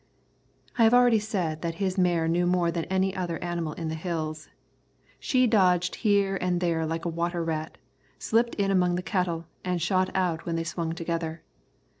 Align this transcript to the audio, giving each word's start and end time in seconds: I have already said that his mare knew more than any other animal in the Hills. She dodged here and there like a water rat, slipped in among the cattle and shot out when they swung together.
I 0.79 0.83
have 0.85 0.95
already 0.95 1.19
said 1.19 1.61
that 1.61 1.75
his 1.75 1.95
mare 1.95 2.27
knew 2.27 2.47
more 2.47 2.71
than 2.71 2.85
any 2.85 3.15
other 3.15 3.37
animal 3.43 3.73
in 3.73 3.87
the 3.89 3.93
Hills. 3.93 4.49
She 5.19 5.45
dodged 5.45 5.97
here 5.97 6.37
and 6.41 6.59
there 6.59 6.87
like 6.87 7.05
a 7.05 7.07
water 7.07 7.43
rat, 7.43 7.77
slipped 8.17 8.55
in 8.55 8.71
among 8.71 8.95
the 8.95 9.03
cattle 9.03 9.45
and 9.63 9.79
shot 9.79 10.09
out 10.15 10.43
when 10.43 10.55
they 10.55 10.63
swung 10.63 10.93
together. 10.93 11.43